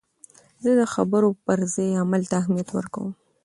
زه 0.63 0.71
د 0.79 0.81
خبرو 0.93 1.29
پر 1.45 1.59
ځای 1.73 1.89
عمل 2.01 2.21
ته 2.29 2.35
اهمیت 2.41 2.69
ورکوم. 2.73 3.09